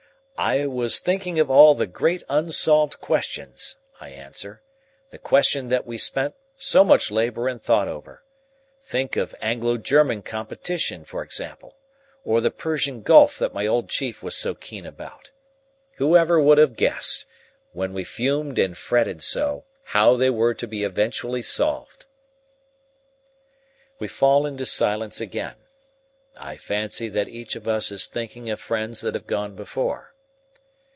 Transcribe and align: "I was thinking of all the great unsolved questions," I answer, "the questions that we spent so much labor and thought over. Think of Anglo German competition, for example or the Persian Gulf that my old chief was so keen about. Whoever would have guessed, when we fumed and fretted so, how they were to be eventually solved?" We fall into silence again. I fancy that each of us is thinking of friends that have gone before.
"I 0.43 0.65
was 0.65 0.99
thinking 0.99 1.39
of 1.39 1.51
all 1.51 1.75
the 1.75 1.85
great 1.85 2.23
unsolved 2.27 2.99
questions," 2.99 3.77
I 3.99 4.09
answer, 4.09 4.63
"the 5.11 5.19
questions 5.19 5.69
that 5.69 5.85
we 5.85 5.99
spent 5.99 6.33
so 6.55 6.83
much 6.83 7.11
labor 7.11 7.47
and 7.47 7.61
thought 7.61 7.87
over. 7.87 8.23
Think 8.81 9.15
of 9.17 9.35
Anglo 9.39 9.77
German 9.77 10.23
competition, 10.23 11.05
for 11.05 11.21
example 11.21 11.77
or 12.23 12.41
the 12.41 12.49
Persian 12.49 13.03
Gulf 13.03 13.37
that 13.37 13.53
my 13.53 13.67
old 13.67 13.87
chief 13.87 14.23
was 14.23 14.35
so 14.35 14.55
keen 14.55 14.83
about. 14.83 15.29
Whoever 15.97 16.39
would 16.39 16.57
have 16.57 16.75
guessed, 16.75 17.27
when 17.71 17.93
we 17.93 18.03
fumed 18.03 18.57
and 18.57 18.75
fretted 18.75 19.21
so, 19.21 19.65
how 19.83 20.15
they 20.17 20.31
were 20.31 20.55
to 20.55 20.65
be 20.65 20.83
eventually 20.83 21.43
solved?" 21.43 22.07
We 23.99 24.07
fall 24.07 24.47
into 24.47 24.65
silence 24.65 25.21
again. 25.21 25.57
I 26.35 26.57
fancy 26.57 27.09
that 27.09 27.29
each 27.29 27.55
of 27.55 27.67
us 27.67 27.91
is 27.91 28.07
thinking 28.07 28.49
of 28.49 28.59
friends 28.59 29.01
that 29.01 29.13
have 29.13 29.27
gone 29.27 29.55
before. 29.55 30.07